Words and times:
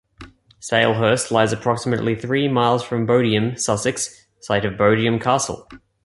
Salehurst 0.59 1.29
lies 1.29 1.53
approximately 1.53 2.15
three 2.15 2.47
miles 2.47 2.81
from 2.81 3.05
Bodiam, 3.05 3.55
Sussex, 3.59 4.25
site 4.39 4.65
of 4.65 4.73
Bodiam 4.73 5.21
Castle. 5.21 5.69